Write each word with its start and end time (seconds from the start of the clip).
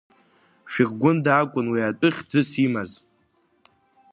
Шәыргәында 0.71 1.31
акәын 1.41 1.67
уи 1.71 1.81
атәы 1.89 2.09
хьӡыс 2.15 2.49
имаз. 2.65 2.91